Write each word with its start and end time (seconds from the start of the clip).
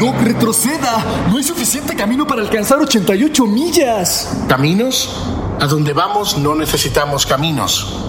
Doc, 0.00 0.14
retroceda. 0.22 1.04
No 1.28 1.36
hay 1.36 1.44
suficiente 1.44 1.94
camino 1.94 2.26
para 2.26 2.40
alcanzar 2.40 2.78
88 2.78 3.46
millas. 3.46 4.34
¿Caminos? 4.48 5.26
A 5.60 5.66
donde 5.66 5.92
vamos 5.92 6.38
no 6.38 6.54
necesitamos 6.54 7.26
caminos. 7.26 8.08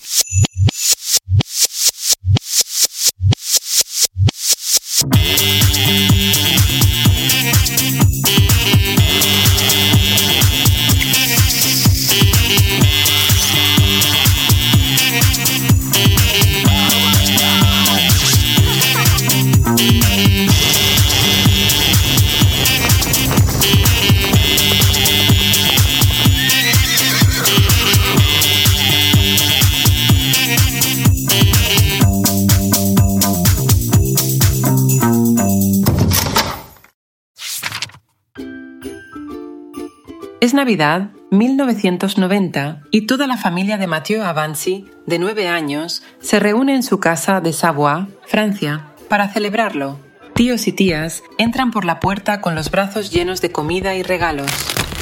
Navidad 40.61 41.09
1990 41.31 42.83
y 42.91 43.07
toda 43.07 43.25
la 43.25 43.35
familia 43.35 43.79
de 43.79 43.87
Mathieu 43.87 44.21
Avancy, 44.21 44.85
de 45.07 45.17
nueve 45.17 45.47
años, 45.47 46.03
se 46.19 46.39
reúne 46.39 46.75
en 46.75 46.83
su 46.83 46.99
casa 46.99 47.41
de 47.41 47.51
Savoie, 47.51 48.05
Francia, 48.27 48.85
para 49.09 49.27
celebrarlo. 49.27 49.97
Tíos 50.35 50.67
y 50.67 50.71
tías 50.71 51.23
entran 51.39 51.71
por 51.71 51.83
la 51.83 51.99
puerta 51.99 52.41
con 52.41 52.53
los 52.53 52.69
brazos 52.69 53.09
llenos 53.09 53.41
de 53.41 53.51
comida 53.51 53.95
y 53.95 54.03
regalos, 54.03 54.51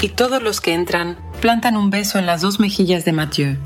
y 0.01 0.07
todos 0.07 0.41
los 0.41 0.61
que 0.61 0.73
entran 0.73 1.17
plantan 1.41 1.75
un 1.75 1.89
beso 1.89 2.19
en 2.19 2.25
las 2.25 2.39
dos 2.39 2.61
mejillas 2.61 3.03
de 3.03 3.11
Mathieu. 3.11 3.57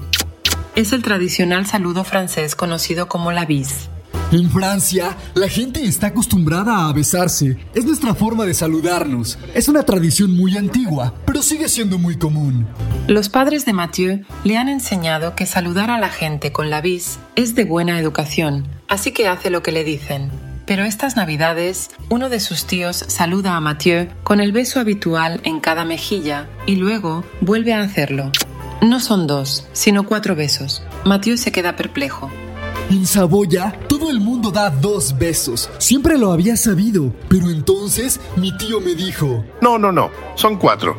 Es 0.74 0.94
el 0.94 1.04
tradicional 1.04 1.68
saludo 1.68 2.04
francés 2.04 2.56
conocido 2.56 3.08
como 3.08 3.32
la 3.32 3.46
bise. 3.46 3.93
En 4.34 4.50
Francia, 4.50 5.16
la 5.36 5.48
gente 5.48 5.84
está 5.84 6.08
acostumbrada 6.08 6.90
a 6.90 6.92
besarse. 6.92 7.56
Es 7.76 7.86
nuestra 7.86 8.16
forma 8.16 8.46
de 8.46 8.56
saludarnos. 8.56 9.38
Es 9.54 9.70
una 9.70 9.84
tradición 9.84 10.36
muy 10.36 10.58
antigua, 10.58 11.14
pero 11.24 11.44
sigue 11.44 11.70
siendo 11.70 12.00
muy 12.00 12.18
común. 12.18 12.66
Los 13.08 13.30
padres 13.30 13.64
de 13.68 13.74
Mathieu 13.74 14.26
le 14.44 14.58
han 14.58 14.70
enseñado 14.70 15.36
que 15.36 15.46
saludar 15.46 15.92
a 15.92 16.00
la 16.00 16.10
gente 16.10 16.52
con 16.52 16.72
la 16.72 16.82
bis 16.82 17.20
es 17.36 17.54
de 17.54 17.64
buena 17.64 18.00
educación, 18.00 18.68
así 18.88 19.12
que 19.12 19.28
hace 19.28 19.52
lo 19.52 19.62
que 19.62 19.72
le 19.72 19.84
dicen. 19.84 20.32
Pero 20.66 20.84
estas 20.84 21.16
navidades, 21.16 21.92
uno 22.10 22.30
de 22.30 22.40
sus 22.40 22.66
tíos 22.66 23.06
saluda 23.08 23.56
a 23.56 23.62
Mathieu 23.62 24.08
con 24.24 24.40
el 24.40 24.52
beso 24.52 24.80
habitual 24.80 25.42
en 25.44 25.60
cada 25.60 25.86
mejilla 25.86 26.50
y 26.66 26.78
luego 26.78 27.24
vuelve 27.42 27.76
a 27.76 27.82
hacerlo. 27.82 28.32
No 28.82 29.00
son 29.00 29.28
dos, 29.28 29.68
sino 29.74 30.08
cuatro 30.08 30.36
besos. 30.36 30.82
Mathieu 31.06 31.38
se 31.38 31.52
queda 31.52 31.76
perplejo. 31.76 32.32
En 32.90 33.08
Saboya, 33.08 33.74
todo 33.88 34.10
el 34.12 34.20
mundo 34.20 34.52
da 34.52 34.70
dos 34.70 35.18
besos. 35.18 35.70
Siempre 35.80 36.18
lo 36.18 36.32
había 36.32 36.56
sabido. 36.58 37.14
Pero 37.28 37.50
entonces 37.50 38.20
mi 38.36 38.56
tío 38.58 38.80
me 38.82 38.94
dijo, 38.96 39.44
No, 39.62 39.78
no, 39.80 39.92
no. 39.92 40.10
Son 40.36 40.58
cuatro. 40.58 40.98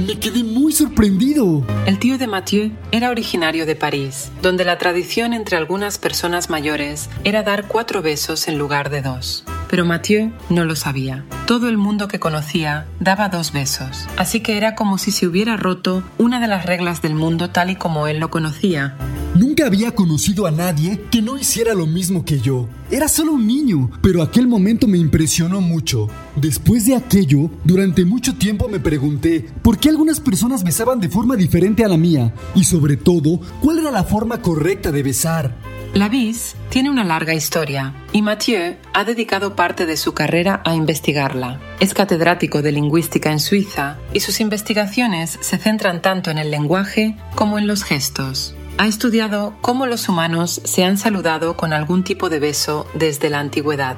me 0.00 0.18
quedé 0.18 0.42
muy 0.44 0.72
sorprendido. 0.72 1.64
El 1.86 1.98
tío 1.98 2.18
de 2.18 2.26
Mathieu 2.26 2.70
era 2.92 3.10
originario 3.10 3.66
de 3.66 3.76
París, 3.76 4.30
donde 4.42 4.64
la 4.64 4.78
tradición 4.78 5.32
entre 5.32 5.56
algunas 5.56 5.98
personas 5.98 6.50
mayores 6.50 7.08
era 7.24 7.42
dar 7.42 7.66
cuatro 7.66 8.02
besos 8.02 8.48
en 8.48 8.58
lugar 8.58 8.90
de 8.90 9.02
dos. 9.02 9.44
Pero 9.68 9.84
Mathieu 9.84 10.32
no 10.48 10.64
lo 10.64 10.76
sabía. 10.76 11.24
Todo 11.46 11.68
el 11.68 11.76
mundo 11.76 12.08
que 12.08 12.20
conocía 12.20 12.86
daba 13.00 13.28
dos 13.28 13.52
besos, 13.52 14.06
así 14.16 14.40
que 14.40 14.56
era 14.56 14.74
como 14.74 14.98
si 14.98 15.12
se 15.12 15.26
hubiera 15.26 15.56
roto 15.56 16.02
una 16.18 16.40
de 16.40 16.46
las 16.48 16.66
reglas 16.66 17.00
del 17.02 17.14
mundo 17.14 17.50
tal 17.50 17.70
y 17.70 17.76
como 17.76 18.06
él 18.06 18.18
lo 18.18 18.30
conocía. 18.30 18.96
Nunca 19.36 19.66
había 19.66 19.94
conocido 19.94 20.46
a 20.46 20.50
nadie 20.50 20.98
que 21.10 21.20
no 21.20 21.36
hiciera 21.36 21.74
lo 21.74 21.86
mismo 21.86 22.24
que 22.24 22.40
yo. 22.40 22.70
Era 22.90 23.06
solo 23.06 23.32
un 23.32 23.46
niño, 23.46 23.90
pero 24.00 24.22
aquel 24.22 24.46
momento 24.46 24.88
me 24.88 24.96
impresionó 24.96 25.60
mucho. 25.60 26.08
Después 26.36 26.86
de 26.86 26.96
aquello, 26.96 27.50
durante 27.62 28.06
mucho 28.06 28.36
tiempo 28.36 28.66
me 28.66 28.80
pregunté 28.80 29.46
por 29.60 29.76
qué 29.76 29.90
algunas 29.90 30.20
personas 30.20 30.64
besaban 30.64 31.00
de 31.00 31.10
forma 31.10 31.36
diferente 31.36 31.84
a 31.84 31.88
la 31.88 31.98
mía 31.98 32.32
y 32.54 32.64
sobre 32.64 32.96
todo, 32.96 33.38
cuál 33.60 33.80
era 33.80 33.90
la 33.90 34.04
forma 34.04 34.40
correcta 34.40 34.90
de 34.90 35.02
besar. 35.02 35.54
La 35.92 36.08
bis 36.08 36.56
tiene 36.70 36.88
una 36.88 37.04
larga 37.04 37.34
historia 37.34 37.94
y 38.14 38.22
Mathieu 38.22 38.76
ha 38.94 39.04
dedicado 39.04 39.54
parte 39.54 39.84
de 39.84 39.98
su 39.98 40.14
carrera 40.14 40.62
a 40.64 40.74
investigarla. 40.74 41.60
Es 41.78 41.92
catedrático 41.92 42.62
de 42.62 42.72
lingüística 42.72 43.30
en 43.32 43.40
Suiza 43.40 43.98
y 44.14 44.20
sus 44.20 44.40
investigaciones 44.40 45.38
se 45.42 45.58
centran 45.58 46.00
tanto 46.00 46.30
en 46.30 46.38
el 46.38 46.50
lenguaje 46.50 47.16
como 47.34 47.58
en 47.58 47.66
los 47.66 47.84
gestos. 47.84 48.54
Ha 48.78 48.86
estudiado 48.86 49.54
cómo 49.62 49.86
los 49.86 50.06
humanos 50.06 50.60
se 50.64 50.84
han 50.84 50.98
saludado 50.98 51.56
con 51.56 51.72
algún 51.72 52.04
tipo 52.04 52.28
de 52.28 52.40
beso 52.40 52.86
desde 52.92 53.30
la 53.30 53.40
antigüedad. 53.40 53.96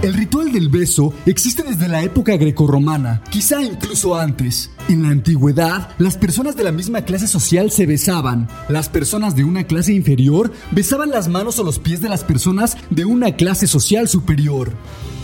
El 0.00 0.14
ritual 0.14 0.50
del 0.50 0.70
beso 0.70 1.12
existe 1.26 1.62
desde 1.62 1.88
la 1.88 2.02
época 2.02 2.36
grecorromana, 2.38 3.22
quizá 3.30 3.62
incluso 3.62 4.16
antes. 4.16 4.70
En 4.88 5.02
la 5.02 5.10
antigüedad, 5.10 5.90
las 5.98 6.16
personas 6.16 6.56
de 6.56 6.64
la 6.64 6.72
misma 6.72 7.02
clase 7.02 7.26
social 7.26 7.70
se 7.70 7.84
besaban. 7.84 8.48
Las 8.70 8.88
personas 8.88 9.36
de 9.36 9.44
una 9.44 9.64
clase 9.64 9.92
inferior 9.92 10.52
besaban 10.70 11.10
las 11.10 11.28
manos 11.28 11.58
o 11.58 11.64
los 11.64 11.78
pies 11.78 12.00
de 12.00 12.08
las 12.08 12.24
personas 12.24 12.78
de 12.88 13.04
una 13.04 13.36
clase 13.36 13.66
social 13.66 14.08
superior. 14.08 14.72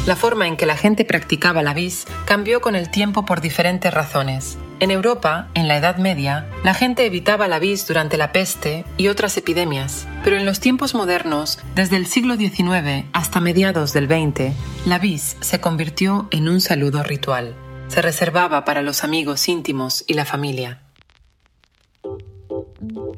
La 0.06 0.17
forma 0.17 0.47
en 0.47 0.59
que 0.59 0.67
la 0.67 0.77
gente 0.77 1.06
practicaba 1.06 1.62
la 1.62 1.72
bis 1.72 2.05
cambió 2.27 2.61
con 2.61 2.77
el 2.77 2.91
tiempo 2.91 3.25
por 3.25 3.41
diferentes 3.41 3.93
razones. 3.93 4.59
En 4.80 4.91
Europa, 4.91 5.50
en 5.52 5.68
la 5.68 5.76
Edad 5.76 5.98
Media, 5.98 6.48
la 6.64 6.72
gente 6.72 7.04
evitaba 7.04 7.48
la 7.48 7.58
bis 7.58 7.86
durante 7.86 8.16
la 8.16 8.32
peste 8.32 8.86
y 8.96 9.08
otras 9.08 9.36
epidemias, 9.36 10.08
pero 10.24 10.38
en 10.38 10.46
los 10.46 10.58
tiempos 10.58 10.94
modernos, 10.94 11.58
desde 11.74 11.96
el 11.96 12.06
siglo 12.06 12.36
XIX 12.36 13.04
hasta 13.12 13.42
mediados 13.42 13.92
del 13.92 14.06
XX, 14.06 14.54
la 14.86 14.98
bis 14.98 15.36
se 15.42 15.60
convirtió 15.60 16.28
en 16.30 16.48
un 16.48 16.62
saludo 16.62 17.02
ritual. 17.02 17.54
Se 17.88 18.00
reservaba 18.00 18.64
para 18.64 18.80
los 18.80 19.04
amigos 19.04 19.46
íntimos 19.50 20.02
y 20.06 20.14
la 20.14 20.24
familia. 20.24 20.80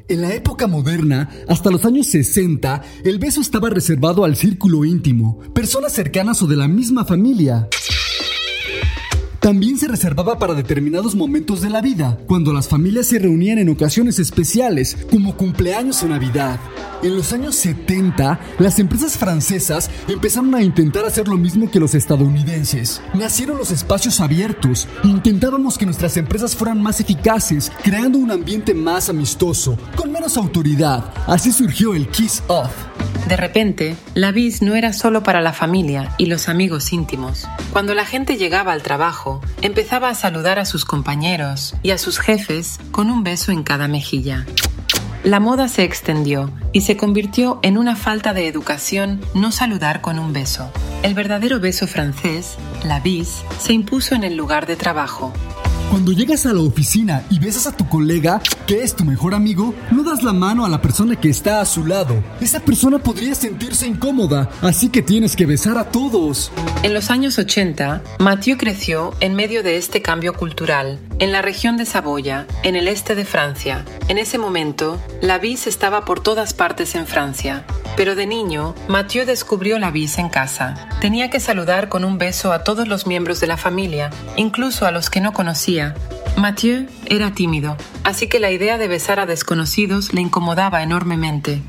En 0.09 0.21
la 0.21 0.33
época 0.33 0.67
moderna, 0.67 1.29
hasta 1.47 1.71
los 1.71 1.85
años 1.85 2.07
60, 2.07 2.81
el 3.05 3.19
beso 3.19 3.39
estaba 3.39 3.69
reservado 3.69 4.25
al 4.25 4.35
círculo 4.35 4.83
íntimo, 4.83 5.39
personas 5.53 5.93
cercanas 5.93 6.41
o 6.41 6.47
de 6.47 6.57
la 6.57 6.67
misma 6.67 7.05
familia. 7.05 7.69
También 9.43 9.77
se 9.77 9.89
reservaba 9.89 10.39
para 10.39 10.53
determinados 10.53 11.15
momentos 11.15 11.59
de 11.59 11.69
la 11.69 11.81
vida, 11.81 12.17
cuando 12.27 12.53
las 12.53 12.69
familias 12.69 13.07
se 13.07 13.19
reunían 13.19 13.57
en 13.57 13.67
ocasiones 13.67 14.17
especiales, 14.17 14.95
como 15.11 15.35
cumpleaños 15.35 16.01
o 16.01 16.07
Navidad. 16.07 16.61
En 17.03 17.17
los 17.17 17.33
años 17.33 17.57
70, 17.57 18.39
las 18.59 18.79
empresas 18.79 19.17
francesas 19.17 19.91
empezaron 20.07 20.55
a 20.55 20.63
intentar 20.63 21.03
hacer 21.03 21.27
lo 21.27 21.35
mismo 21.35 21.69
que 21.69 21.81
los 21.81 21.93
estadounidenses. 21.93 23.01
Nacieron 23.13 23.57
los 23.57 23.71
espacios 23.71 24.21
abiertos. 24.21 24.87
Intentábamos 25.03 25.77
que 25.77 25.85
nuestras 25.85 26.15
empresas 26.15 26.55
fueran 26.55 26.81
más 26.81 27.01
eficaces, 27.01 27.69
creando 27.83 28.19
un 28.19 28.31
ambiente 28.31 28.73
más 28.73 29.09
amistoso, 29.09 29.77
con 29.97 30.09
menos 30.09 30.37
autoridad. 30.37 31.13
Así 31.27 31.51
surgió 31.51 31.93
el 31.93 32.07
Kiss 32.07 32.41
Off. 32.47 32.71
De 33.27 33.37
repente, 33.37 33.95
la 34.15 34.33
bis 34.33 34.61
no 34.61 34.75
era 34.75 34.91
solo 34.91 35.23
para 35.23 35.39
la 35.39 35.53
familia 35.53 36.13
y 36.17 36.25
los 36.25 36.49
amigos 36.49 36.91
íntimos. 36.91 37.47
Cuando 37.71 37.93
la 37.93 38.05
gente 38.05 38.35
llegaba 38.35 38.73
al 38.73 38.83
trabajo, 38.83 39.32
empezaba 39.61 40.09
a 40.09 40.15
saludar 40.15 40.59
a 40.59 40.65
sus 40.65 40.85
compañeros 40.85 41.75
y 41.83 41.91
a 41.91 41.97
sus 41.97 42.19
jefes 42.19 42.79
con 42.91 43.09
un 43.09 43.23
beso 43.23 43.51
en 43.51 43.63
cada 43.63 43.87
mejilla. 43.87 44.45
La 45.23 45.39
moda 45.39 45.69
se 45.69 45.83
extendió 45.83 46.51
y 46.73 46.81
se 46.81 46.97
convirtió 46.97 47.59
en 47.61 47.77
una 47.77 47.95
falta 47.95 48.33
de 48.33 48.47
educación 48.47 49.21
no 49.33 49.53
saludar 49.53 50.01
con 50.01 50.19
un 50.19 50.33
beso. 50.33 50.69
El 51.01 51.13
verdadero 51.13 51.61
beso 51.61 51.87
francés, 51.87 52.57
la 52.83 52.99
bis, 52.99 53.43
se 53.57 53.71
impuso 53.71 54.15
en 54.15 54.25
el 54.25 54.35
lugar 54.35 54.67
de 54.67 54.75
trabajo. 54.75 55.31
Cuando 55.93 56.11
llegas 56.11 56.47
a 56.47 56.53
la 56.53 56.61
oficina 56.61 57.23
y 57.29 57.37
besas 57.37 57.67
a 57.67 57.77
tu 57.77 57.87
colega, 57.87 58.41
que 58.65 58.81
es 58.81 58.95
tu 58.95 59.05
mejor 59.05 59.35
amigo, 59.35 59.75
no 59.91 60.01
das 60.01 60.23
la 60.23 60.33
mano 60.33 60.65
a 60.65 60.69
la 60.69 60.81
persona 60.81 61.15
que 61.15 61.29
está 61.29 61.61
a 61.61 61.65
su 61.65 61.85
lado. 61.85 62.15
Esa 62.41 62.61
persona 62.61 62.97
podría 62.97 63.35
sentirse 63.35 63.85
incómoda, 63.85 64.49
así 64.63 64.89
que 64.89 65.03
tienes 65.03 65.35
que 65.35 65.45
besar 65.45 65.77
a 65.77 65.91
todos. 65.91 66.51
En 66.81 66.95
los 66.95 67.11
años 67.11 67.37
80, 67.37 68.01
Mathieu 68.17 68.57
creció 68.57 69.13
en 69.19 69.35
medio 69.35 69.61
de 69.61 69.77
este 69.77 70.01
cambio 70.01 70.33
cultural, 70.33 70.97
en 71.19 71.31
la 71.31 71.43
región 71.43 71.77
de 71.77 71.85
Saboya, 71.85 72.47
en 72.63 72.75
el 72.75 72.87
este 72.87 73.13
de 73.13 73.25
Francia. 73.25 73.85
En 74.07 74.17
ese 74.17 74.39
momento, 74.39 74.99
la 75.21 75.37
vis 75.37 75.67
estaba 75.67 76.05
por 76.05 76.21
todas 76.21 76.55
partes 76.55 76.95
en 76.95 77.05
Francia. 77.05 77.67
Pero 77.95 78.15
de 78.15 78.25
niño, 78.25 78.73
Mathieu 78.87 79.25
descubrió 79.25 79.77
la 79.77 79.91
vis 79.91 80.17
en 80.17 80.29
casa. 80.29 80.89
Tenía 80.99 81.29
que 81.29 81.39
saludar 81.39 81.89
con 81.89 82.03
un 82.03 82.17
beso 82.17 82.51
a 82.51 82.63
todos 82.63 82.87
los 82.87 83.05
miembros 83.05 83.39
de 83.39 83.47
la 83.47 83.57
familia, 83.57 84.09
incluso 84.35 84.87
a 84.87 84.91
los 84.91 85.09
que 85.11 85.21
no 85.21 85.31
conocía. 85.31 85.93
Mathieu 86.35 86.87
era 87.05 87.35
tímido, 87.35 87.77
así 88.03 88.27
que 88.27 88.39
la 88.39 88.51
idea 88.51 88.79
de 88.79 88.87
besar 88.87 89.19
a 89.19 89.27
desconocidos 89.27 90.13
le 90.13 90.21
incomodaba 90.21 90.81
enormemente. 90.81 91.61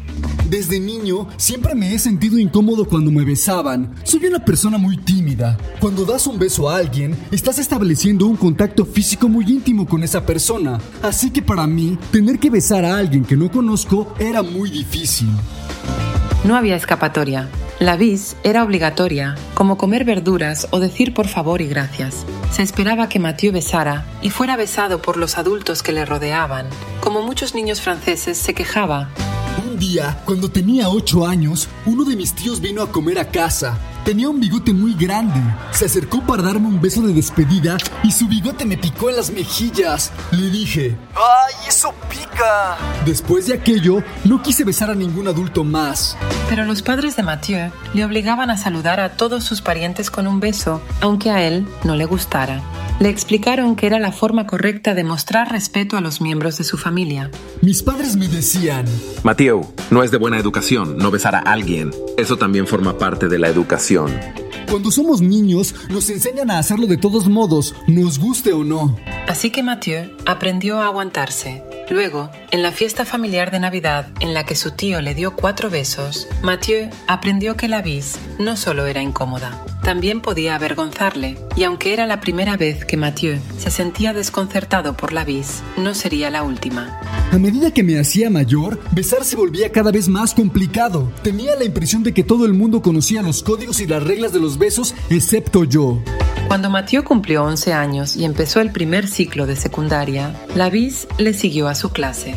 Desde 0.48 0.78
niño 0.78 1.28
siempre 1.36 1.74
me 1.74 1.94
he 1.94 1.98
sentido 1.98 2.38
incómodo 2.38 2.86
cuando 2.86 3.10
me 3.10 3.24
besaban. 3.24 3.94
Soy 4.04 4.26
una 4.26 4.44
persona 4.44 4.78
muy 4.78 4.96
tímida. 4.96 5.58
Cuando 5.80 6.04
das 6.04 6.26
un 6.26 6.38
beso 6.38 6.70
a 6.70 6.76
alguien, 6.76 7.16
estás 7.30 7.58
estableciendo 7.58 8.26
un 8.26 8.36
contacto 8.36 8.86
físico 8.86 9.28
muy 9.28 9.44
íntimo 9.46 9.86
con 9.86 10.02
esa 10.02 10.24
persona. 10.24 10.78
Así 11.02 11.30
que 11.30 11.42
para 11.42 11.66
mí, 11.66 11.98
tener 12.10 12.38
que 12.38 12.50
besar 12.50 12.84
a 12.84 12.96
alguien 12.96 13.24
que 13.24 13.36
no 13.36 13.50
conozco 13.50 14.14
era 14.18 14.42
muy 14.42 14.70
difícil. 14.70 15.28
No 16.44 16.56
había 16.56 16.76
escapatoria. 16.76 17.48
La 17.78 17.96
bis 17.96 18.36
era 18.44 18.62
obligatoria, 18.62 19.34
como 19.54 19.78
comer 19.78 20.04
verduras 20.04 20.68
o 20.72 20.78
decir 20.78 21.14
por 21.14 21.26
favor 21.26 21.62
y 21.62 21.66
gracias. 21.66 22.26
Se 22.52 22.62
esperaba 22.62 23.08
que 23.08 23.18
Mathieu 23.18 23.50
besara 23.50 24.04
y 24.20 24.28
fuera 24.28 24.54
besado 24.56 25.00
por 25.00 25.16
los 25.16 25.38
adultos 25.38 25.82
que 25.82 25.92
le 25.92 26.04
rodeaban. 26.04 26.66
Como 27.00 27.22
muchos 27.22 27.54
niños 27.54 27.80
franceses, 27.80 28.36
se 28.36 28.52
quejaba. 28.52 29.08
Un 29.74 29.80
día, 29.80 30.22
cuando 30.24 30.48
tenía 30.48 30.88
ocho 30.88 31.26
años, 31.26 31.68
uno 31.84 32.04
de 32.04 32.14
mis 32.14 32.32
tíos 32.32 32.60
vino 32.60 32.80
a 32.80 32.92
comer 32.92 33.18
a 33.18 33.28
casa. 33.28 33.76
Tenía 34.04 34.28
un 34.28 34.38
bigote 34.38 34.72
muy 34.72 34.94
grande. 34.94 35.40
Se 35.72 35.86
acercó 35.86 36.24
para 36.24 36.44
darme 36.44 36.68
un 36.68 36.80
beso 36.80 37.02
de 37.02 37.12
despedida 37.12 37.76
y 38.04 38.12
su 38.12 38.28
bigote 38.28 38.66
me 38.66 38.78
picó 38.78 39.10
en 39.10 39.16
las 39.16 39.32
mejillas. 39.32 40.12
Le 40.30 40.48
dije, 40.48 40.96
¡ay, 41.16 41.54
eso 41.68 41.92
pica! 42.08 42.76
Después 43.04 43.48
de 43.48 43.54
aquello, 43.54 44.04
no 44.22 44.42
quise 44.42 44.62
besar 44.62 44.90
a 44.90 44.94
ningún 44.94 45.26
adulto 45.26 45.64
más. 45.64 46.16
Pero 46.48 46.64
los 46.64 46.80
padres 46.82 47.16
de 47.16 47.24
Mathieu 47.24 47.72
le 47.94 48.04
obligaban 48.04 48.50
a 48.50 48.56
saludar 48.56 49.00
a 49.00 49.16
todos 49.16 49.42
sus 49.42 49.60
parientes 49.60 50.08
con 50.08 50.28
un 50.28 50.38
beso, 50.38 50.82
aunque 51.00 51.32
a 51.32 51.42
él 51.42 51.66
no 51.82 51.96
le 51.96 52.04
gustara. 52.04 52.62
Le 53.00 53.08
explicaron 53.08 53.74
que 53.74 53.86
era 53.86 53.98
la 53.98 54.12
forma 54.12 54.46
correcta 54.46 54.94
de 54.94 55.02
mostrar 55.02 55.50
respeto 55.50 55.96
a 55.96 56.00
los 56.00 56.20
miembros 56.20 56.58
de 56.58 56.64
su 56.64 56.78
familia. 56.78 57.30
Mis 57.60 57.82
padres 57.82 58.14
me 58.16 58.28
decían, 58.28 58.84
Mathieu, 59.24 59.66
no 59.90 60.04
es 60.04 60.12
de 60.12 60.18
buena 60.18 60.38
educación 60.38 60.96
no 60.96 61.10
besar 61.10 61.34
a 61.34 61.40
alguien. 61.40 61.90
Eso 62.16 62.36
también 62.36 62.68
forma 62.68 62.96
parte 62.96 63.28
de 63.28 63.38
la 63.38 63.48
educación. 63.48 64.12
Cuando 64.70 64.90
somos 64.90 65.20
niños, 65.20 65.74
nos 65.88 66.08
enseñan 66.08 66.50
a 66.50 66.58
hacerlo 66.58 66.86
de 66.86 66.96
todos 66.96 67.28
modos, 67.28 67.74
nos 67.86 68.18
guste 68.18 68.52
o 68.52 68.64
no. 68.64 68.96
Así 69.28 69.50
que 69.50 69.62
Mathieu 69.62 70.10
aprendió 70.24 70.80
a 70.80 70.86
aguantarse. 70.86 71.62
Luego, 71.90 72.30
en 72.50 72.62
la 72.62 72.72
fiesta 72.72 73.04
familiar 73.04 73.50
de 73.50 73.60
Navidad 73.60 74.08
en 74.20 74.34
la 74.34 74.44
que 74.44 74.54
su 74.54 74.70
tío 74.70 75.00
le 75.02 75.14
dio 75.14 75.36
cuatro 75.36 75.68
besos, 75.68 76.28
Mathieu 76.42 76.88
aprendió 77.08 77.56
que 77.56 77.68
la 77.68 77.82
bis 77.82 78.18
no 78.38 78.56
solo 78.56 78.86
era 78.86 79.02
incómoda, 79.02 79.64
también 79.84 80.22
podía 80.22 80.54
avergonzarle, 80.54 81.36
y 81.56 81.62
aunque 81.64 81.92
era 81.92 82.06
la 82.06 82.20
primera 82.20 82.56
vez 82.56 82.84
que 82.84 82.96
Mathieu 82.96 83.38
se 83.58 83.70
sentía 83.70 84.14
desconcertado 84.14 84.96
por 84.96 85.12
la 85.12 85.24
bis, 85.24 85.62
no 85.76 85.94
sería 85.94 86.30
la 86.30 86.42
última. 86.42 86.98
A 87.30 87.38
medida 87.38 87.70
que 87.70 87.82
me 87.82 88.00
hacía 88.00 88.30
mayor, 88.30 88.80
besar 88.92 89.24
se 89.24 89.36
volvía 89.36 89.70
cada 89.70 89.92
vez 89.92 90.08
más 90.08 90.34
complicado. 90.34 91.12
Tenía 91.22 91.54
la 91.56 91.64
impresión 91.64 92.02
de 92.02 92.14
que 92.14 92.24
todo 92.24 92.46
el 92.46 92.54
mundo 92.54 92.80
conocía 92.80 93.22
los 93.22 93.42
códigos 93.42 93.80
y 93.80 93.86
las 93.86 94.02
reglas 94.02 94.32
de 94.32 94.40
los 94.40 94.58
besos, 94.58 94.94
excepto 95.10 95.64
yo. 95.64 96.00
Cuando 96.48 96.70
Mathieu 96.70 97.04
cumplió 97.04 97.44
11 97.44 97.72
años 97.72 98.16
y 98.16 98.24
empezó 98.24 98.60
el 98.60 98.72
primer 98.72 99.06
ciclo 99.06 99.46
de 99.46 99.56
secundaria, 99.56 100.34
la 100.54 100.70
bis 100.70 101.06
le 101.18 101.34
siguió 101.34 101.68
a 101.68 101.74
su 101.74 101.90
clase. 101.90 102.34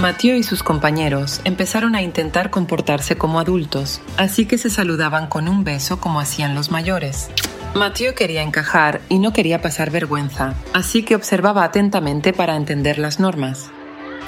Mathieu 0.00 0.36
y 0.36 0.44
sus 0.44 0.62
compañeros 0.62 1.40
empezaron 1.42 1.96
a 1.96 2.02
intentar 2.02 2.50
comportarse 2.50 3.18
como 3.18 3.40
adultos, 3.40 4.00
así 4.16 4.46
que 4.46 4.56
se 4.56 4.70
saludaban 4.70 5.26
con 5.26 5.48
un 5.48 5.64
beso 5.64 5.98
como 5.98 6.20
hacían 6.20 6.54
los 6.54 6.70
mayores. 6.70 7.30
Mathieu 7.74 8.14
quería 8.14 8.42
encajar 8.42 9.00
y 9.08 9.18
no 9.18 9.32
quería 9.32 9.60
pasar 9.60 9.90
vergüenza, 9.90 10.54
así 10.72 11.02
que 11.02 11.16
observaba 11.16 11.64
atentamente 11.64 12.32
para 12.32 12.54
entender 12.54 12.98
las 12.98 13.18
normas. 13.18 13.72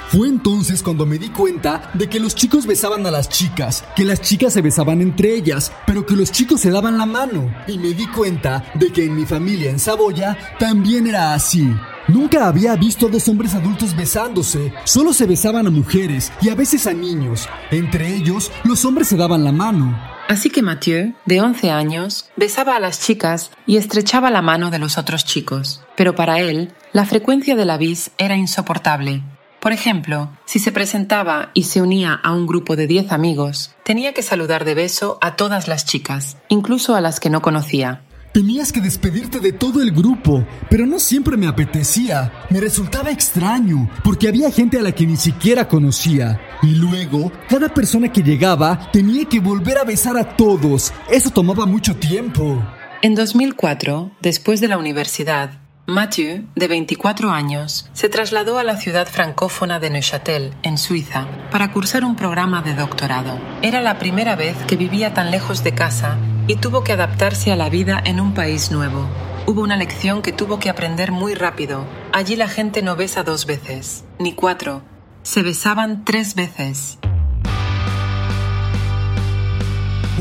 Fue 0.09 0.27
entonces 0.27 0.83
cuando 0.83 1.05
me 1.05 1.17
di 1.17 1.29
cuenta 1.29 1.89
de 1.93 2.09
que 2.09 2.19
los 2.19 2.35
chicos 2.35 2.67
besaban 2.67 3.07
a 3.07 3.11
las 3.11 3.29
chicas, 3.29 3.85
que 3.95 4.03
las 4.03 4.19
chicas 4.19 4.51
se 4.51 4.61
besaban 4.61 4.99
entre 4.99 5.33
ellas, 5.33 5.71
pero 5.87 6.05
que 6.05 6.17
los 6.17 6.33
chicos 6.33 6.59
se 6.59 6.69
daban 6.69 6.97
la 6.97 7.05
mano. 7.05 7.49
Y 7.65 7.77
me 7.77 7.93
di 7.93 8.07
cuenta 8.07 8.65
de 8.73 8.91
que 8.91 9.05
en 9.05 9.15
mi 9.15 9.25
familia 9.25 9.69
en 9.69 9.79
Saboya 9.79 10.37
también 10.59 11.07
era 11.07 11.33
así. 11.33 11.73
Nunca 12.07 12.47
había 12.47 12.75
visto 12.75 13.07
dos 13.07 13.27
hombres 13.27 13.53
adultos 13.55 13.95
besándose, 13.95 14.73
solo 14.83 15.13
se 15.13 15.25
besaban 15.25 15.67
a 15.67 15.69
mujeres 15.69 16.31
y 16.41 16.49
a 16.49 16.55
veces 16.55 16.87
a 16.87 16.93
niños. 16.93 17.47
Entre 17.69 18.15
ellos, 18.15 18.51
los 18.63 18.85
hombres 18.85 19.07
se 19.07 19.17
daban 19.17 19.43
la 19.43 19.51
mano. 19.51 19.97
Así 20.27 20.49
que 20.49 20.61
Mathieu, 20.61 21.13
de 21.25 21.41
11 21.41 21.71
años, 21.71 22.29
besaba 22.35 22.75
a 22.75 22.79
las 22.79 23.01
chicas 23.01 23.51
y 23.65 23.77
estrechaba 23.77 24.31
la 24.31 24.41
mano 24.41 24.71
de 24.71 24.79
los 24.79 24.97
otros 24.97 25.25
chicos. 25.25 25.83
Pero 25.95 26.15
para 26.15 26.39
él, 26.39 26.73
la 26.93 27.05
frecuencia 27.05 27.55
de 27.55 27.65
la 27.65 27.77
bis 27.77 28.11
era 28.17 28.35
insoportable. 28.35 29.23
Por 29.59 29.73
ejemplo, 29.73 30.31
si 30.45 30.57
se 30.57 30.71
presentaba 30.71 31.51
y 31.53 31.63
se 31.63 31.81
unía 31.81 32.13
a 32.13 32.31
un 32.33 32.47
grupo 32.47 32.75
de 32.75 32.87
10 32.87 33.11
amigos, 33.11 33.75
tenía 33.83 34.13
que 34.13 34.23
saludar 34.23 34.65
de 34.65 34.73
beso 34.73 35.19
a 35.21 35.35
todas 35.35 35.67
las 35.67 35.85
chicas, 35.85 36.37
incluso 36.47 36.95
a 36.95 37.01
las 37.01 37.19
que 37.19 37.29
no 37.29 37.43
conocía. 37.43 38.01
Tenías 38.31 38.71
que 38.71 38.79
despedirte 38.79 39.41
de 39.41 39.51
todo 39.51 39.81
el 39.81 39.91
grupo, 39.91 40.47
pero 40.69 40.85
no 40.85 40.99
siempre 40.99 41.35
me 41.35 41.47
apetecía. 41.47 42.31
Me 42.49 42.61
resultaba 42.61 43.11
extraño, 43.11 43.89
porque 44.05 44.29
había 44.29 44.49
gente 44.49 44.79
a 44.79 44.81
la 44.81 44.93
que 44.93 45.05
ni 45.05 45.17
siquiera 45.17 45.67
conocía. 45.67 46.39
Y 46.63 46.75
luego, 46.75 47.29
cada 47.49 47.67
persona 47.73 48.09
que 48.09 48.23
llegaba 48.23 48.89
tenía 48.93 49.25
que 49.25 49.41
volver 49.41 49.77
a 49.79 49.83
besar 49.83 50.15
a 50.17 50.37
todos. 50.37 50.93
Eso 51.09 51.31
tomaba 51.31 51.65
mucho 51.65 51.97
tiempo. 51.97 52.63
En 53.01 53.15
2004, 53.15 54.11
después 54.21 54.61
de 54.61 54.69
la 54.69 54.77
universidad, 54.77 55.59
Mathieu, 55.85 56.45
de 56.55 56.67
24 56.69 57.31
años, 57.31 57.89
se 57.91 58.07
trasladó 58.07 58.59
a 58.59 58.63
la 58.63 58.77
ciudad 58.77 59.09
francófona 59.09 59.81
de 59.81 59.89
Neuchâtel, 59.89 60.53
en 60.63 60.77
Suiza, 60.77 61.27
para 61.51 61.73
cursar 61.73 62.05
un 62.05 62.15
programa 62.15 62.61
de 62.61 62.75
doctorado. 62.75 63.37
Era 63.61 63.81
la 63.81 63.99
primera 63.99 64.37
vez 64.37 64.55
que 64.67 64.77
vivía 64.77 65.13
tan 65.13 65.31
lejos 65.31 65.65
de 65.65 65.73
casa 65.73 66.17
y 66.51 66.57
tuvo 66.57 66.83
que 66.83 66.91
adaptarse 66.91 67.53
a 67.53 67.55
la 67.55 67.69
vida 67.69 68.01
en 68.03 68.19
un 68.19 68.33
país 68.33 68.71
nuevo. 68.71 69.07
Hubo 69.47 69.61
una 69.61 69.77
lección 69.77 70.21
que 70.21 70.33
tuvo 70.33 70.59
que 70.59 70.69
aprender 70.69 71.13
muy 71.13 71.33
rápido. 71.33 71.85
Allí 72.11 72.35
la 72.35 72.49
gente 72.49 72.81
no 72.81 72.97
besa 72.97 73.23
dos 73.23 73.45
veces, 73.45 74.03
ni 74.19 74.33
cuatro. 74.33 74.81
Se 75.23 75.43
besaban 75.43 76.03
tres 76.03 76.35
veces. 76.35 76.97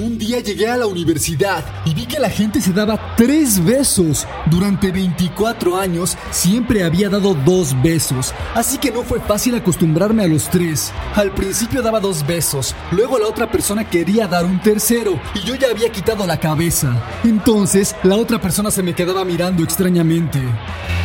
Un 0.01 0.17
día 0.17 0.41
llegué 0.41 0.67
a 0.67 0.79
la 0.79 0.87
universidad 0.87 1.63
y 1.85 1.93
vi 1.93 2.07
que 2.07 2.19
la 2.19 2.31
gente 2.31 2.63
se 2.63 2.73
daba 2.73 3.15
tres 3.19 3.63
besos. 3.63 4.27
Durante 4.47 4.91
24 4.91 5.77
años 5.77 6.17
siempre 6.31 6.85
había 6.85 7.11
dado 7.11 7.35
dos 7.35 7.77
besos, 7.83 8.33
así 8.55 8.79
que 8.79 8.91
no 8.91 9.03
fue 9.03 9.21
fácil 9.21 9.57
acostumbrarme 9.57 10.25
a 10.25 10.27
los 10.27 10.49
tres. 10.49 10.91
Al 11.17 11.33
principio 11.33 11.83
daba 11.83 12.01
dos 12.01 12.27
besos, 12.27 12.75
luego 12.93 13.19
la 13.19 13.27
otra 13.27 13.51
persona 13.51 13.91
quería 13.91 14.27
dar 14.27 14.47
un 14.47 14.63
tercero 14.63 15.21
y 15.35 15.47
yo 15.47 15.55
ya 15.55 15.69
había 15.69 15.93
quitado 15.93 16.27
la 16.27 16.41
cabeza. 16.41 16.97
Entonces 17.23 17.95
la 18.03 18.17
otra 18.17 18.41
persona 18.41 18.71
se 18.71 18.83
me 18.83 18.95
quedaba 18.95 19.27
mirando 19.27 19.63
extrañamente. 19.63 20.41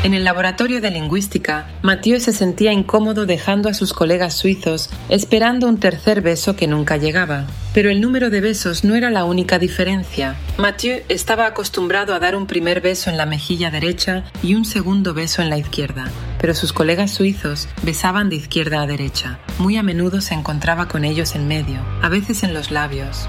En 0.03 0.13
el 0.13 0.23
laboratorio 0.23 0.79
de 0.79 0.91
lingüística, 0.91 1.67
Mathieu 1.81 2.21
se 2.21 2.31
sentía 2.31 2.71
incómodo 2.71 3.25
dejando 3.25 3.67
a 3.67 3.73
sus 3.73 3.91
colegas 3.91 4.35
suizos 4.35 4.89
esperando 5.09 5.67
un 5.67 5.81
tercer 5.81 6.21
beso 6.21 6.55
que 6.55 6.67
nunca 6.67 6.95
llegaba. 6.95 7.45
Pero 7.75 7.89
el 7.89 7.99
número 7.99 8.29
de 8.29 8.39
besos 8.39 8.85
no 8.85 8.95
era 8.95 9.09
la 9.09 9.25
única 9.25 9.59
diferencia. 9.59 10.37
Mathieu 10.57 11.01
estaba 11.09 11.45
acostumbrado 11.45 12.13
a 12.13 12.19
dar 12.19 12.37
un 12.37 12.47
primer 12.47 12.79
beso 12.79 13.09
en 13.09 13.17
la 13.17 13.25
mejilla 13.25 13.69
derecha 13.69 14.23
y 14.41 14.55
un 14.55 14.63
segundo 14.63 15.13
beso 15.13 15.41
en 15.41 15.49
la 15.49 15.57
izquierda, 15.57 16.09
pero 16.39 16.53
sus 16.53 16.71
colegas 16.71 17.11
suizos 17.11 17.67
besaban 17.83 18.29
de 18.29 18.37
izquierda 18.37 18.81
a 18.81 18.87
derecha. 18.87 19.39
Muy 19.59 19.75
a 19.75 19.83
menudo 19.83 20.21
se 20.21 20.35
encontraba 20.35 20.87
con 20.87 21.03
ellos 21.03 21.35
en 21.35 21.49
medio, 21.49 21.81
a 22.01 22.07
veces 22.07 22.43
en 22.43 22.53
los 22.53 22.71
labios. 22.71 23.27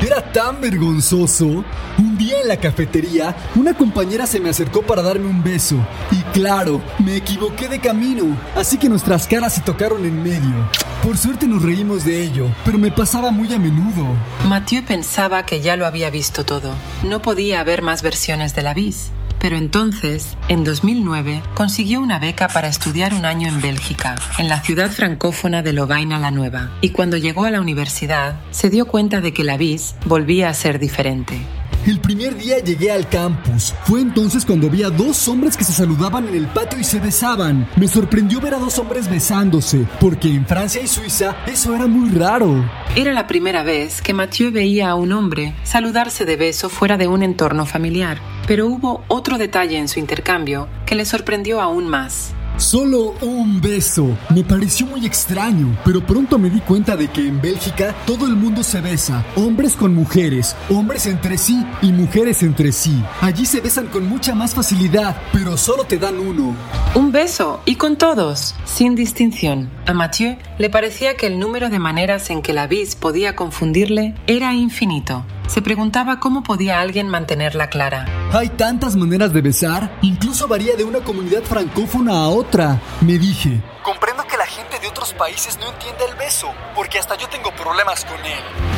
Era 0.00 0.20
tan 0.20 0.60
vergonzoso. 0.60 1.64
Un 1.98 2.18
día 2.18 2.40
en 2.42 2.48
la 2.48 2.58
cafetería, 2.58 3.34
una 3.54 3.74
compañera 3.74 4.26
se 4.26 4.40
me 4.40 4.50
acercó 4.50 4.82
para 4.82 5.02
darme 5.02 5.26
un 5.26 5.42
beso. 5.42 5.76
Y 6.10 6.16
claro, 6.32 6.82
me 6.98 7.16
equivoqué 7.16 7.68
de 7.68 7.80
camino, 7.80 8.36
así 8.54 8.76
que 8.76 8.90
nuestras 8.90 9.26
caras 9.26 9.54
se 9.54 9.62
tocaron 9.62 10.04
en 10.04 10.22
medio. 10.22 10.68
Por 11.02 11.16
suerte 11.16 11.46
nos 11.46 11.62
reímos 11.62 12.04
de 12.04 12.22
ello, 12.22 12.48
pero 12.64 12.78
me 12.78 12.90
pasaba 12.90 13.30
muy 13.30 13.52
a 13.54 13.58
menudo. 13.58 14.06
Mathieu 14.46 14.84
pensaba 14.84 15.46
que 15.46 15.60
ya 15.60 15.76
lo 15.76 15.86
había 15.86 16.10
visto 16.10 16.44
todo. 16.44 16.74
No 17.02 17.22
podía 17.22 17.60
haber 17.60 17.80
más 17.80 18.02
versiones 18.02 18.54
de 18.54 18.62
la 18.62 18.74
bis. 18.74 19.10
Pero 19.46 19.58
entonces, 19.58 20.36
en 20.48 20.64
2009, 20.64 21.40
consiguió 21.54 22.00
una 22.00 22.18
beca 22.18 22.48
para 22.48 22.66
estudiar 22.66 23.14
un 23.14 23.24
año 23.24 23.46
en 23.46 23.60
Bélgica, 23.60 24.16
en 24.38 24.48
la 24.48 24.60
ciudad 24.60 24.90
francófona 24.90 25.62
de 25.62 25.72
Lovaina-la-Nueva. 25.72 26.72
Y 26.80 26.90
cuando 26.90 27.16
llegó 27.16 27.44
a 27.44 27.52
la 27.52 27.60
universidad, 27.60 28.40
se 28.50 28.70
dio 28.70 28.86
cuenta 28.86 29.20
de 29.20 29.32
que 29.32 29.44
la 29.44 29.56
vis 29.56 29.94
volvía 30.04 30.48
a 30.48 30.54
ser 30.54 30.80
diferente. 30.80 31.38
El 31.86 32.00
primer 32.00 32.36
día 32.36 32.58
llegué 32.58 32.90
al 32.90 33.08
campus. 33.08 33.72
Fue 33.84 34.00
entonces 34.00 34.44
cuando 34.44 34.68
vi 34.68 34.82
a 34.82 34.90
dos 34.90 35.28
hombres 35.28 35.56
que 35.56 35.62
se 35.62 35.72
saludaban 35.72 36.26
en 36.26 36.34
el 36.34 36.48
patio 36.48 36.80
y 36.80 36.82
se 36.84 36.98
besaban. 36.98 37.68
Me 37.76 37.86
sorprendió 37.86 38.40
ver 38.40 38.54
a 38.54 38.58
dos 38.58 38.76
hombres 38.80 39.08
besándose, 39.08 39.86
porque 40.00 40.26
en 40.26 40.44
Francia 40.44 40.82
y 40.82 40.88
Suiza 40.88 41.36
eso 41.46 41.76
era 41.76 41.86
muy 41.86 42.10
raro. 42.10 42.68
Era 42.96 43.12
la 43.12 43.28
primera 43.28 43.62
vez 43.62 44.02
que 44.02 44.14
Mathieu 44.14 44.50
veía 44.50 44.90
a 44.90 44.94
un 44.96 45.12
hombre 45.12 45.54
saludarse 45.62 46.24
de 46.24 46.34
beso 46.34 46.68
fuera 46.68 46.96
de 46.96 47.06
un 47.06 47.22
entorno 47.22 47.66
familiar. 47.66 48.18
Pero 48.48 48.66
hubo 48.66 49.04
otro 49.06 49.38
detalle 49.38 49.78
en 49.78 49.86
su 49.86 50.00
intercambio 50.00 50.66
que 50.86 50.96
le 50.96 51.04
sorprendió 51.04 51.60
aún 51.60 51.86
más. 51.86 52.34
Solo 52.58 53.14
un 53.20 53.60
beso. 53.60 54.16
Me 54.34 54.42
pareció 54.42 54.86
muy 54.86 55.04
extraño, 55.04 55.76
pero 55.84 56.00
pronto 56.00 56.38
me 56.38 56.48
di 56.48 56.60
cuenta 56.60 56.96
de 56.96 57.08
que 57.08 57.20
en 57.20 57.38
Bélgica 57.38 57.94
todo 58.06 58.26
el 58.26 58.34
mundo 58.34 58.62
se 58.62 58.80
besa, 58.80 59.26
hombres 59.36 59.74
con 59.74 59.94
mujeres, 59.94 60.56
hombres 60.70 61.04
entre 61.04 61.36
sí 61.36 61.66
y 61.82 61.92
mujeres 61.92 62.42
entre 62.42 62.72
sí. 62.72 63.02
Allí 63.20 63.44
se 63.44 63.60
besan 63.60 63.88
con 63.88 64.08
mucha 64.08 64.34
más 64.34 64.54
facilidad, 64.54 65.20
pero 65.34 65.58
solo 65.58 65.84
te 65.84 65.98
dan 65.98 66.18
uno. 66.18 66.56
Un 66.94 67.12
beso, 67.12 67.60
y 67.66 67.74
con 67.74 67.96
todos, 67.96 68.54
sin 68.64 68.94
distinción. 68.94 69.68
A 69.84 69.92
Mathieu 69.92 70.38
le 70.56 70.70
parecía 70.70 71.14
que 71.14 71.26
el 71.26 71.38
número 71.38 71.68
de 71.68 71.78
maneras 71.78 72.30
en 72.30 72.40
que 72.40 72.54
la 72.54 72.66
vis 72.66 72.96
podía 72.96 73.36
confundirle 73.36 74.14
era 74.26 74.54
infinito. 74.54 75.26
Se 75.46 75.62
preguntaba 75.62 76.20
cómo 76.20 76.42
podía 76.42 76.80
alguien 76.80 77.08
mantenerla 77.08 77.68
clara. 77.68 78.06
Hay 78.32 78.48
tantas 78.50 78.96
maneras 78.96 79.32
de 79.32 79.42
besar, 79.42 79.96
incluso 80.02 80.48
varía 80.48 80.76
de 80.76 80.84
una 80.84 81.00
comunidad 81.00 81.42
francófona 81.42 82.12
a 82.12 82.28
otra. 82.28 82.80
Me 83.00 83.18
dije, 83.18 83.62
comprendo 83.82 84.24
que 84.26 84.36
la 84.36 84.46
gente 84.46 84.78
de 84.80 84.88
otros 84.88 85.12
países 85.14 85.58
no 85.60 85.72
entienda 85.72 86.04
el 86.10 86.16
beso, 86.16 86.48
porque 86.74 86.98
hasta 86.98 87.16
yo 87.16 87.28
tengo 87.28 87.50
problemas 87.52 88.04
con 88.04 88.18
él. 88.24 88.76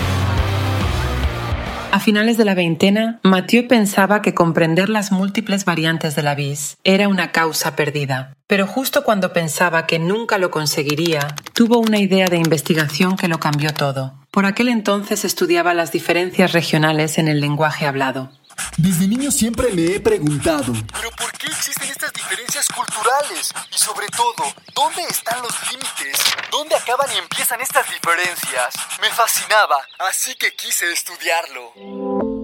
A 1.90 2.00
finales 2.00 2.36
de 2.36 2.44
la 2.44 2.54
veintena, 2.54 3.18
Mathieu 3.22 3.66
pensaba 3.66 4.20
que 4.20 4.34
comprender 4.34 4.90
las 4.90 5.10
múltiples 5.10 5.64
variantes 5.64 6.14
de 6.14 6.22
la 6.22 6.34
vis 6.34 6.76
era 6.84 7.08
una 7.08 7.32
causa 7.32 7.76
perdida. 7.76 8.34
Pero 8.46 8.66
justo 8.66 9.04
cuando 9.04 9.32
pensaba 9.32 9.86
que 9.86 9.98
nunca 9.98 10.36
lo 10.36 10.50
conseguiría, 10.50 11.34
tuvo 11.54 11.78
una 11.78 11.98
idea 11.98 12.26
de 12.26 12.36
investigación 12.36 13.16
que 13.16 13.28
lo 13.28 13.40
cambió 13.40 13.72
todo. 13.72 14.17
Por 14.30 14.46
aquel 14.46 14.68
entonces 14.68 15.24
estudiaba 15.24 15.74
las 15.74 15.90
diferencias 15.90 16.52
regionales 16.52 17.18
en 17.18 17.28
el 17.28 17.40
lenguaje 17.40 17.86
hablado. 17.86 18.30
Desde 18.76 19.06
niño 19.08 19.30
siempre 19.30 19.72
me 19.72 19.86
he 19.86 20.00
preguntado, 20.00 20.72
¿pero 20.92 21.10
por 21.12 21.32
qué 21.32 21.46
existen 21.46 21.88
estas 21.88 22.12
diferencias 22.12 22.66
culturales? 22.68 23.52
Y 23.72 23.78
sobre 23.78 24.06
todo, 24.08 24.52
¿dónde 24.74 25.02
están 25.04 25.40
los 25.42 25.54
límites? 25.72 26.20
¿Dónde 26.50 26.74
acaban 26.74 27.08
y 27.14 27.18
empiezan 27.18 27.60
estas 27.60 27.88
diferencias? 27.88 28.74
Me 29.00 29.08
fascinaba, 29.10 29.76
así 30.08 30.34
que 30.34 30.54
quise 30.54 30.92
estudiarlo. 30.92 32.37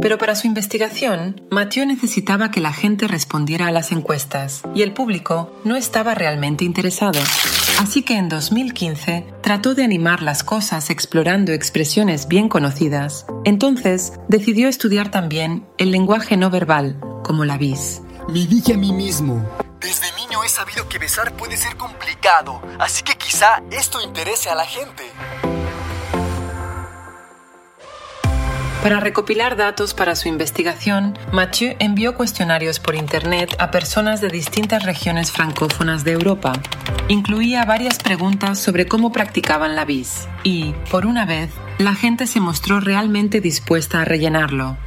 Pero 0.00 0.16
para 0.16 0.34
su 0.34 0.46
investigación, 0.46 1.42
Mathieu 1.50 1.84
necesitaba 1.86 2.50
que 2.50 2.60
la 2.60 2.72
gente 2.72 3.06
respondiera 3.06 3.66
a 3.66 3.70
las 3.70 3.92
encuestas 3.92 4.62
y 4.74 4.82
el 4.82 4.94
público 4.94 5.54
no 5.64 5.76
estaba 5.76 6.14
realmente 6.14 6.64
interesado. 6.64 7.20
Así 7.78 8.02
que 8.02 8.16
en 8.16 8.28
2015 8.28 9.26
trató 9.42 9.74
de 9.74 9.84
animar 9.84 10.22
las 10.22 10.42
cosas 10.42 10.88
explorando 10.88 11.52
expresiones 11.52 12.28
bien 12.28 12.48
conocidas. 12.48 13.26
Entonces 13.44 14.14
decidió 14.28 14.68
estudiar 14.68 15.10
también 15.10 15.66
el 15.76 15.90
lenguaje 15.90 16.36
no 16.36 16.50
verbal, 16.50 16.98
como 17.22 17.44
la 17.44 17.58
vis. 17.58 18.00
Me 18.28 18.46
dije 18.46 18.74
a 18.74 18.78
mí 18.78 18.92
mismo, 18.92 19.44
desde 19.80 20.12
niño 20.16 20.44
he 20.44 20.48
sabido 20.48 20.88
que 20.88 20.98
besar 20.98 21.34
puede 21.36 21.56
ser 21.56 21.76
complicado, 21.76 22.60
así 22.78 23.02
que 23.02 23.16
quizá 23.16 23.62
esto 23.70 24.00
interese 24.02 24.50
a 24.50 24.54
la 24.54 24.64
gente. 24.64 25.04
Para 28.82 28.98
recopilar 28.98 29.56
datos 29.56 29.92
para 29.92 30.16
su 30.16 30.28
investigación, 30.28 31.18
Mathieu 31.32 31.76
envió 31.80 32.14
cuestionarios 32.14 32.80
por 32.80 32.94
Internet 32.94 33.54
a 33.58 33.70
personas 33.70 34.22
de 34.22 34.30
distintas 34.30 34.84
regiones 34.84 35.32
francófonas 35.32 36.02
de 36.02 36.12
Europa. 36.12 36.54
Incluía 37.08 37.66
varias 37.66 37.98
preguntas 37.98 38.58
sobre 38.58 38.86
cómo 38.86 39.12
practicaban 39.12 39.76
la 39.76 39.84
vis 39.84 40.26
y, 40.44 40.72
por 40.90 41.04
una 41.04 41.26
vez, 41.26 41.50
la 41.76 41.94
gente 41.94 42.26
se 42.26 42.40
mostró 42.40 42.80
realmente 42.80 43.42
dispuesta 43.42 44.00
a 44.00 44.06
rellenarlo. 44.06 44.78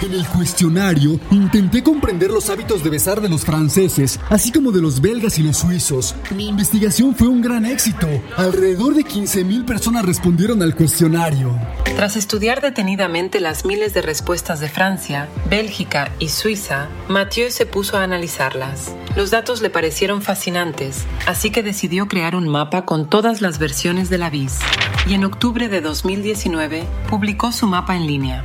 En 0.00 0.14
el 0.14 0.24
cuestionario 0.28 1.18
intenté 1.32 1.82
comprender 1.82 2.30
los 2.30 2.50
hábitos 2.50 2.84
de 2.84 2.90
besar 2.90 3.20
de 3.20 3.28
los 3.28 3.44
franceses, 3.44 4.20
así 4.30 4.52
como 4.52 4.70
de 4.70 4.80
los 4.80 5.00
belgas 5.00 5.38
y 5.40 5.42
los 5.42 5.56
suizos. 5.56 6.14
Mi 6.36 6.46
investigación 6.46 7.16
fue 7.16 7.26
un 7.26 7.42
gran 7.42 7.66
éxito. 7.66 8.06
Alrededor 8.36 8.94
de 8.94 9.04
15.000 9.04 9.64
personas 9.64 10.04
respondieron 10.04 10.62
al 10.62 10.76
cuestionario. 10.76 11.58
Tras 11.96 12.16
estudiar 12.16 12.60
detenidamente 12.60 13.40
las 13.40 13.64
miles 13.64 13.92
de 13.92 14.02
respuestas 14.02 14.60
de 14.60 14.68
Francia, 14.68 15.28
Bélgica 15.50 16.12
y 16.20 16.28
Suiza, 16.28 16.88
Mathieu 17.08 17.50
se 17.50 17.66
puso 17.66 17.98
a 17.98 18.04
analizarlas. 18.04 18.94
Los 19.16 19.32
datos 19.32 19.62
le 19.62 19.70
parecieron 19.70 20.22
fascinantes, 20.22 21.06
así 21.26 21.50
que 21.50 21.64
decidió 21.64 22.06
crear 22.06 22.36
un 22.36 22.46
mapa 22.46 22.84
con 22.84 23.10
todas 23.10 23.40
las 23.40 23.58
versiones 23.58 24.10
de 24.10 24.18
la 24.18 24.30
vis. 24.30 24.60
Y 25.08 25.14
en 25.14 25.24
octubre 25.24 25.68
de 25.68 25.80
2019 25.80 26.86
publicó 27.10 27.50
su 27.50 27.66
mapa 27.66 27.96
en 27.96 28.06
línea. 28.06 28.44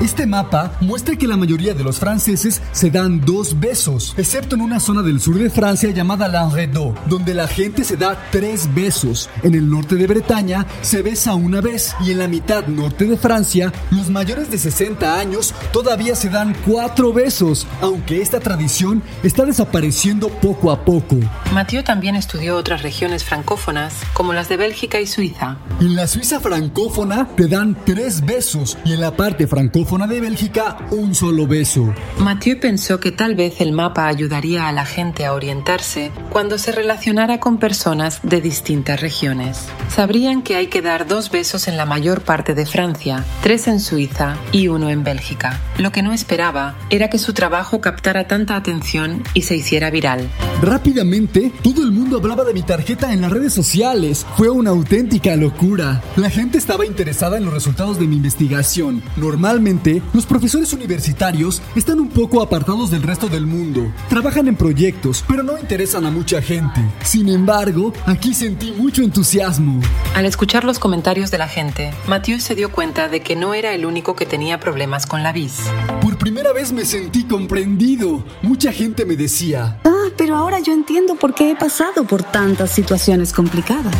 Este 0.00 0.26
mapa 0.26 0.72
muestra 0.80 1.14
que 1.14 1.28
la 1.28 1.36
mayoría 1.36 1.74
de 1.74 1.84
los 1.84 1.98
franceses 1.98 2.60
se 2.72 2.90
dan 2.90 3.20
dos 3.20 3.60
besos, 3.60 4.14
excepto 4.16 4.56
en 4.56 4.62
una 4.62 4.80
zona 4.80 5.02
del 5.02 5.20
sur 5.20 5.38
de 5.38 5.50
Francia 5.50 5.90
llamada 5.90 6.26
Languedoc, 6.26 6.96
donde 7.06 7.34
la 7.34 7.46
gente 7.46 7.84
se 7.84 7.96
da 7.96 8.18
tres 8.32 8.72
besos. 8.74 9.30
En 9.44 9.54
el 9.54 9.68
norte 9.70 9.94
de 9.94 10.06
Bretaña 10.06 10.66
se 10.80 11.02
besa 11.02 11.34
una 11.34 11.60
vez 11.60 11.94
y 12.04 12.10
en 12.10 12.18
la 12.18 12.26
mitad 12.26 12.66
norte 12.66 13.04
de 13.04 13.16
Francia, 13.16 13.72
los 13.90 14.10
mayores 14.10 14.50
de 14.50 14.58
60 14.58 15.18
años 15.18 15.54
todavía 15.72 16.16
se 16.16 16.30
dan 16.30 16.56
cuatro 16.66 17.12
besos, 17.12 17.66
aunque 17.80 18.20
esta 18.20 18.40
tradición 18.40 19.02
está 19.22 19.44
desapareciendo 19.44 20.28
poco 20.28 20.72
a 20.72 20.84
poco. 20.84 21.16
Mathieu 21.52 21.84
también 21.84 22.16
estudió 22.16 22.56
otras 22.56 22.82
regiones 22.82 23.22
francófonas, 23.24 23.94
como 24.14 24.32
las 24.32 24.48
de 24.48 24.56
Bélgica 24.56 25.00
y 25.00 25.06
Suiza. 25.06 25.58
En 25.80 25.94
la 25.94 26.08
Suiza 26.08 26.40
francófona 26.40 27.28
te 27.36 27.46
dan 27.46 27.76
tres 27.84 28.24
besos 28.24 28.78
y 28.84 28.94
en 28.94 29.00
la 29.00 29.16
parte 29.16 29.46
francófona 29.46 29.81
de 29.82 30.20
Bélgica 30.20 30.78
un 30.90 31.14
solo 31.14 31.46
beso. 31.46 31.92
Mathieu 32.18 32.58
pensó 32.58 32.98
que 32.98 33.12
tal 33.12 33.34
vez 33.34 33.60
el 33.60 33.72
mapa 33.72 34.06
ayudaría 34.06 34.68
a 34.68 34.72
la 34.72 34.86
gente 34.86 35.26
a 35.26 35.34
orientarse 35.34 36.10
cuando 36.30 36.56
se 36.56 36.72
relacionara 36.72 37.40
con 37.40 37.58
personas 37.58 38.20
de 38.22 38.40
distintas 38.40 39.00
regiones. 39.00 39.66
Sabrían 39.88 40.42
que 40.42 40.56
hay 40.56 40.68
que 40.68 40.82
dar 40.82 41.06
dos 41.06 41.30
besos 41.30 41.68
en 41.68 41.76
la 41.76 41.84
mayor 41.84 42.22
parte 42.22 42.54
de 42.54 42.64
Francia, 42.64 43.24
tres 43.42 43.68
en 43.68 43.80
Suiza 43.80 44.36
y 44.50 44.68
uno 44.68 44.88
en 44.88 45.04
Bélgica. 45.04 45.60
Lo 45.78 45.92
que 45.92 46.02
no 46.02 46.12
esperaba 46.12 46.74
era 46.88 47.10
que 47.10 47.18
su 47.18 47.34
trabajo 47.34 47.80
captara 47.80 48.26
tanta 48.26 48.56
atención 48.56 49.22
y 49.34 49.42
se 49.42 49.56
hiciera 49.56 49.90
viral. 49.90 50.28
Rápidamente, 50.62 51.52
todo 51.62 51.82
el 51.82 51.92
mundo 51.92 52.18
hablaba 52.18 52.44
de 52.44 52.54
mi 52.54 52.62
tarjeta 52.62 53.12
en 53.12 53.20
las 53.20 53.32
redes 53.32 53.52
sociales. 53.52 54.24
Fue 54.36 54.48
una 54.48 54.70
auténtica 54.70 55.34
locura. 55.36 56.00
La 56.16 56.30
gente 56.30 56.56
estaba 56.56 56.86
interesada 56.86 57.36
en 57.36 57.44
los 57.44 57.52
resultados 57.52 57.98
de 57.98 58.06
mi 58.06 58.16
investigación. 58.16 59.02
Normalmente, 59.16 59.71
los 60.12 60.26
profesores 60.26 60.72
universitarios 60.74 61.62
están 61.74 61.98
un 61.98 62.08
poco 62.10 62.42
apartados 62.42 62.90
del 62.90 63.02
resto 63.02 63.28
del 63.28 63.46
mundo. 63.46 63.90
Trabajan 64.10 64.46
en 64.48 64.54
proyectos, 64.54 65.24
pero 65.26 65.42
no 65.42 65.58
interesan 65.58 66.04
a 66.04 66.10
mucha 66.10 66.42
gente. 66.42 66.80
Sin 67.02 67.28
embargo, 67.30 67.94
aquí 68.04 68.34
sentí 68.34 68.72
mucho 68.72 69.02
entusiasmo. 69.02 69.80
Al 70.14 70.26
escuchar 70.26 70.64
los 70.64 70.78
comentarios 70.78 71.30
de 71.30 71.38
la 71.38 71.48
gente, 71.48 71.94
Mathieu 72.06 72.38
se 72.38 72.54
dio 72.54 72.70
cuenta 72.70 73.08
de 73.08 73.20
que 73.20 73.34
no 73.34 73.54
era 73.54 73.72
el 73.72 73.86
único 73.86 74.14
que 74.14 74.26
tenía 74.26 74.60
problemas 74.60 75.06
con 75.06 75.22
la 75.22 75.32
vis. 75.32 75.60
Por 76.02 76.18
primera 76.18 76.52
vez 76.52 76.70
me 76.72 76.84
sentí 76.84 77.24
comprendido. 77.24 78.24
Mucha 78.42 78.72
gente 78.72 79.06
me 79.06 79.16
decía, 79.16 79.80
Ah, 79.84 80.08
pero 80.18 80.36
ahora 80.36 80.60
yo 80.60 80.74
entiendo 80.74 81.14
por 81.14 81.34
qué 81.34 81.52
he 81.52 81.56
pasado 81.56 82.04
por 82.04 82.22
tantas 82.22 82.70
situaciones 82.70 83.32
complicadas. 83.32 83.94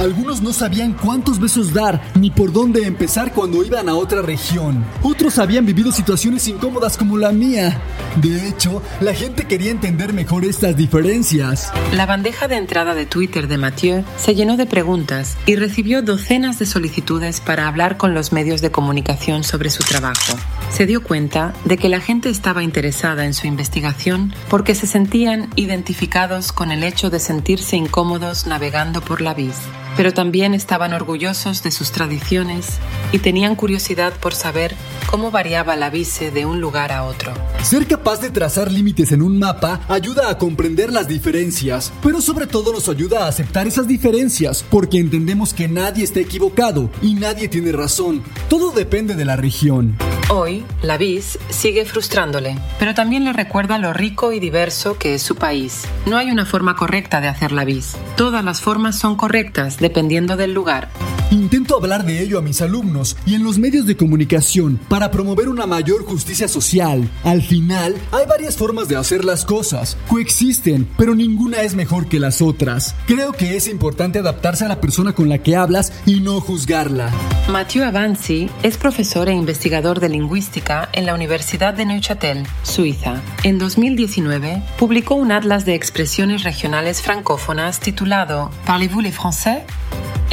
Algunos 0.00 0.42
no 0.42 0.52
sabían 0.52 0.92
cuántos 0.92 1.38
besos 1.38 1.72
dar 1.72 2.02
ni 2.18 2.28
por 2.28 2.52
dónde 2.52 2.84
empezar 2.84 3.32
cuando 3.32 3.64
iban 3.64 3.88
a 3.88 3.94
otra 3.94 4.22
región. 4.22 4.84
Otros 5.04 5.38
habían 5.38 5.64
vivido 5.64 5.92
situaciones 5.92 6.48
incómodas 6.48 6.96
como 6.96 7.16
la 7.16 7.30
mía. 7.30 7.80
De 8.16 8.48
hecho, 8.48 8.82
la 9.00 9.14
gente 9.14 9.46
quería 9.46 9.70
entender 9.70 10.12
mejor 10.12 10.44
estas 10.44 10.76
diferencias. 10.76 11.70
La 11.92 12.06
bandeja 12.06 12.48
de 12.48 12.56
entrada 12.56 12.96
de 12.96 13.06
Twitter 13.06 13.46
de 13.46 13.56
Mathieu 13.56 14.04
se 14.16 14.34
llenó 14.34 14.56
de 14.56 14.66
preguntas 14.66 15.36
y 15.46 15.54
recibió 15.54 16.02
docenas 16.02 16.58
de 16.58 16.66
solicitudes 16.66 17.40
para 17.40 17.68
hablar 17.68 17.96
con 17.96 18.14
los 18.14 18.32
medios 18.32 18.60
de 18.62 18.72
comunicación 18.72 19.44
sobre 19.44 19.70
su 19.70 19.84
trabajo. 19.84 20.36
Se 20.72 20.86
dio 20.86 21.04
cuenta 21.04 21.54
de 21.64 21.76
que 21.76 21.88
la 21.88 22.00
gente 22.00 22.30
estaba 22.30 22.64
interesada 22.64 23.26
en 23.26 23.32
su 23.32 23.46
investigación 23.46 24.34
porque 24.48 24.74
se 24.74 24.88
sentían 24.88 25.50
identificados 25.54 26.50
con 26.50 26.72
el 26.72 26.82
hecho 26.82 27.10
de 27.10 27.20
sentirse 27.20 27.76
incómodos 27.76 28.48
navegando 28.48 29.00
por 29.00 29.20
la 29.20 29.34
vis. 29.34 29.54
Pero 29.96 30.12
también 30.12 30.54
estaban 30.54 30.92
orgullosos 30.92 31.62
de 31.62 31.70
sus 31.70 31.92
tradiciones 31.92 32.78
y 33.12 33.18
tenían 33.18 33.56
curiosidad 33.56 34.12
por 34.14 34.34
saber 34.34 34.74
cómo 35.10 35.30
variaba 35.30 35.76
la 35.76 35.90
vise 35.90 36.30
de 36.30 36.46
un 36.46 36.60
lugar 36.60 36.92
a 36.92 37.04
otro. 37.04 37.32
Ser 37.62 37.86
capaz 37.86 38.20
de 38.20 38.30
trazar 38.30 38.70
límites 38.70 39.12
en 39.12 39.22
un 39.22 39.38
mapa 39.38 39.80
ayuda 39.88 40.28
a 40.28 40.38
comprender 40.38 40.92
las 40.92 41.08
diferencias, 41.08 41.92
pero 42.02 42.20
sobre 42.20 42.46
todo 42.46 42.72
nos 42.72 42.88
ayuda 42.88 43.24
a 43.24 43.28
aceptar 43.28 43.66
esas 43.66 43.86
diferencias, 43.86 44.64
porque 44.68 44.98
entendemos 44.98 45.54
que 45.54 45.68
nadie 45.68 46.04
está 46.04 46.20
equivocado 46.20 46.90
y 47.00 47.14
nadie 47.14 47.48
tiene 47.48 47.72
razón. 47.72 48.22
Todo 48.48 48.70
depende 48.72 49.14
de 49.14 49.24
la 49.24 49.36
región. 49.36 49.96
Hoy, 50.30 50.64
la 50.82 50.96
vis 50.96 51.38
sigue 51.50 51.84
frustrándole, 51.84 52.58
pero 52.78 52.94
también 52.94 53.24
le 53.24 53.32
recuerda 53.32 53.78
lo 53.78 53.92
rico 53.92 54.32
y 54.32 54.40
diverso 54.40 54.98
que 54.98 55.14
es 55.14 55.22
su 55.22 55.36
país. 55.36 55.82
No 56.06 56.16
hay 56.16 56.30
una 56.30 56.46
forma 56.46 56.76
correcta 56.76 57.20
de 57.20 57.28
hacer 57.28 57.52
la 57.52 57.64
vis. 57.64 57.96
Todas 58.16 58.44
las 58.44 58.60
formas 58.60 58.98
son 58.98 59.16
correctas 59.16 59.80
dependiendo 59.84 60.38
del 60.38 60.54
lugar. 60.54 60.88
Intento 61.34 61.76
hablar 61.76 62.06
de 62.06 62.22
ello 62.22 62.38
a 62.38 62.42
mis 62.42 62.62
alumnos 62.62 63.16
y 63.26 63.34
en 63.34 63.42
los 63.42 63.58
medios 63.58 63.86
de 63.86 63.96
comunicación 63.96 64.78
para 64.88 65.10
promover 65.10 65.48
una 65.48 65.66
mayor 65.66 66.04
justicia 66.04 66.46
social. 66.46 67.10
Al 67.24 67.42
final, 67.42 67.96
hay 68.12 68.24
varias 68.28 68.56
formas 68.56 68.86
de 68.86 68.94
hacer 68.94 69.24
las 69.24 69.44
cosas. 69.44 69.96
Coexisten, 70.06 70.88
pero 70.96 71.16
ninguna 71.16 71.62
es 71.62 71.74
mejor 71.74 72.06
que 72.06 72.20
las 72.20 72.40
otras. 72.40 72.94
Creo 73.08 73.32
que 73.32 73.56
es 73.56 73.66
importante 73.66 74.20
adaptarse 74.20 74.64
a 74.64 74.68
la 74.68 74.80
persona 74.80 75.12
con 75.12 75.28
la 75.28 75.38
que 75.38 75.56
hablas 75.56 75.92
y 76.06 76.20
no 76.20 76.40
juzgarla. 76.40 77.10
Mathieu 77.50 77.84
Avanzi 77.84 78.48
es 78.62 78.76
profesor 78.76 79.28
e 79.28 79.32
investigador 79.32 79.98
de 79.98 80.10
lingüística 80.10 80.88
en 80.92 81.04
la 81.04 81.14
Universidad 81.14 81.74
de 81.74 81.84
Neuchâtel, 81.84 82.46
Suiza. 82.62 83.20
En 83.42 83.58
2019, 83.58 84.62
publicó 84.78 85.16
un 85.16 85.32
atlas 85.32 85.64
de 85.64 85.74
expresiones 85.74 86.44
regionales 86.44 87.02
francófonas 87.02 87.80
titulado 87.80 88.52
Parlez-vous 88.66 89.02
les 89.02 89.12
français? 89.12 89.64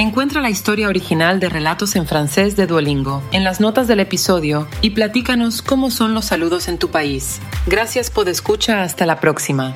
Encuentra 0.01 0.41
la 0.41 0.49
historia 0.49 0.87
original 0.87 1.39
de 1.39 1.47
Relatos 1.47 1.95
en 1.95 2.07
francés 2.07 2.55
de 2.55 2.65
Duolingo 2.65 3.21
en 3.31 3.43
las 3.43 3.59
notas 3.61 3.87
del 3.87 3.99
episodio 3.99 4.67
y 4.81 4.89
platícanos 4.89 5.61
cómo 5.61 5.91
son 5.91 6.15
los 6.15 6.25
saludos 6.25 6.67
en 6.69 6.79
tu 6.79 6.89
país. 6.89 7.39
Gracias 7.67 8.09
por 8.09 8.27
escucha, 8.27 8.81
hasta 8.81 9.05
la 9.05 9.19
próxima. 9.19 9.75